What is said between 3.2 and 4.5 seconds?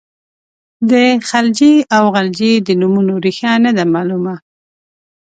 ریښه نه ده معلومه.